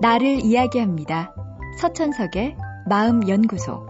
[0.00, 1.32] 나를 이야기합니다.
[1.80, 2.56] 서천석의
[2.88, 3.86] 마음연구소.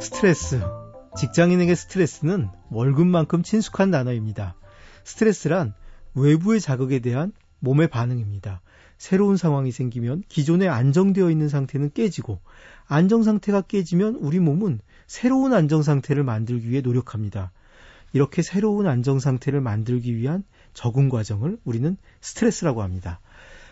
[0.00, 0.60] 스트레스.
[1.16, 4.54] 직장인에게 스트레스는 월급만큼 친숙한 단어입니다.
[5.02, 5.74] 스트레스란
[6.14, 8.60] 외부의 자극에 대한 몸의 반응입니다.
[8.98, 12.40] 새로운 상황이 생기면 기존에 안정되어 있는 상태는 깨지고
[12.86, 17.50] 안정 상태가 깨지면 우리 몸은 새로운 안정 상태를 만들기 위해 노력합니다.
[18.16, 20.42] 이렇게 새로운 안정 상태를 만들기 위한
[20.72, 23.20] 적응 과정을 우리는 스트레스라고 합니다.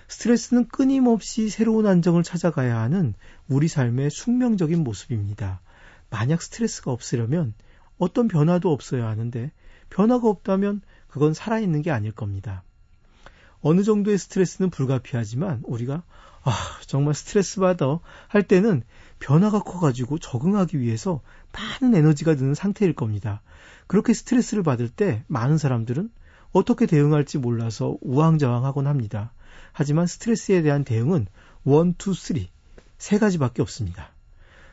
[0.09, 3.15] 스트레스는 끊임없이 새로운 안정을 찾아가야 하는
[3.49, 5.63] 우리 삶의 숙명적인 모습입니다.
[6.11, 7.55] 만약 스트레스가 없으려면
[7.97, 9.51] 어떤 변화도 없어야 하는데
[9.89, 12.65] 변화가 없다면 그건 살아있는 게 아닐 겁니다.
[13.65, 16.03] 어느 정도의 스트레스는 불가피하지만 우리가
[16.43, 16.53] 아,
[16.87, 18.83] 정말 스트레스 받아 할 때는
[19.21, 21.23] 변화가 커가지고 적응하기 위해서
[21.53, 23.41] 많은 에너지가 드는 상태일 겁니다.
[23.87, 26.11] 그렇게 스트레스를 받을 때 많은 사람들은
[26.53, 29.33] 어떻게 대응할지 몰라서 우왕좌왕하곤 합니다.
[29.73, 31.27] 하지만 스트레스에 대한 대응은
[31.65, 32.37] 1, 2, 3,
[32.99, 34.11] 세 가지밖에 없습니다.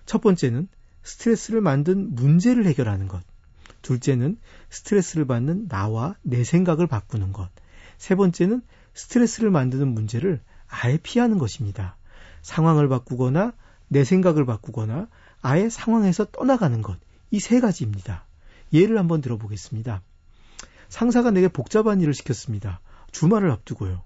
[0.06, 0.68] 첫 번째는
[1.04, 3.24] 스트레스를 만든 문제를 해결하는 것.
[3.84, 4.38] 둘째는
[4.70, 7.50] 스트레스를 받는 나와 내 생각을 바꾸는 것.
[7.98, 8.62] 세 번째는
[8.94, 11.97] 스트레스를 만드는 문제를 아예 피하는 것입니다.
[12.42, 13.53] 상황을 바꾸거나
[13.88, 15.08] 내 생각을 바꾸거나
[15.42, 16.97] 아예 상황에서 떠나가는 것.
[17.31, 18.25] 이 세 가지입니다.
[18.73, 20.02] 예를 한번 들어보겠습니다.
[20.89, 22.81] 상사가 내게 복잡한 일을 시켰습니다.
[23.12, 24.03] 주말을 앞두고요.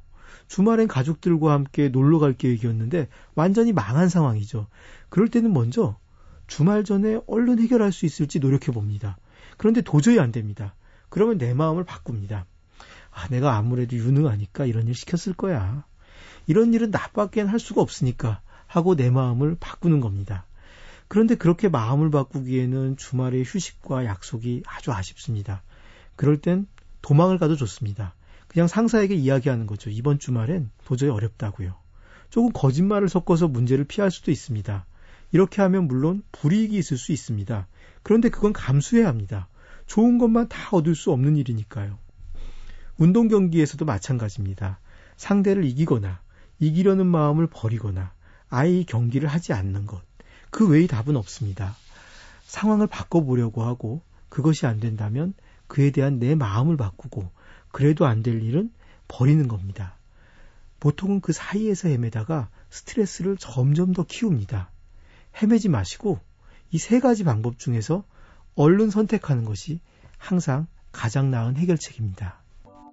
[0.47, 4.67] 주말엔 가족들과 함께 놀러 갈 계획이었는데 완전히 망한 상황이죠.
[5.09, 5.97] 그럴 때는 먼저
[6.47, 9.17] 주말 전에 얼른 해결할 수 있을지 노력해 봅니다.
[9.57, 10.75] 그런데 도저히 안 됩니다.
[11.09, 12.45] 그러면 내 마음을 바꿉니다.
[13.15, 15.85] 아, 내가 아무래도 유능하니까 이런 일 시켰을 거야.
[16.47, 20.45] 이런 일은 나밖엔 할 수가 없으니까 하고 내 마음을 바꾸는 겁니다.
[21.07, 25.63] 그런데 그렇게 마음을 바꾸기에는 주말의 휴식과 약속이 아주 아쉽습니다.
[26.17, 26.67] 그럴 땐
[27.01, 28.15] 도망을 가도 좋습니다.
[28.49, 29.89] 그냥 상사에게 이야기하는 거죠.
[29.89, 31.73] 이번 주말엔 도저히 어렵다고요.
[32.29, 34.85] 조금 거짓말을 섞어서 문제를 피할 수도 있습니다.
[35.31, 37.67] 이렇게 하면 물론 불이익이 있을 수 있습니다.
[38.03, 39.47] 그런데 그건 감수해야 합니다.
[39.85, 41.97] 좋은 것만 다 얻을 수 없는 일이니까요.
[42.97, 44.79] 운동 경기에서도 마찬가지입니다.
[45.17, 46.19] 상대를 이기거나
[46.59, 48.13] 이기려는 마음을 버리거나
[48.49, 50.01] 아예 이 경기를 하지 않는 것.
[50.49, 51.75] 그 외의 답은 없습니다.
[52.45, 55.33] 상황을 바꿔보려고 하고 그것이 안 된다면
[55.67, 57.29] 그에 대한 내 마음을 바꾸고
[57.71, 58.71] 그래도 안 될 일은
[59.07, 59.95] 버리는 겁니다.
[60.79, 64.69] 보통은 그 사이에서 헤매다가 스트레스를 점점 더 키웁니다.
[65.41, 66.19] 헤매지 마시고
[66.71, 68.03] 이 세 가지 방법 중에서
[68.55, 69.79] 얼른 선택하는 것이
[70.17, 72.39] 항상 가장 나은 해결책입니다.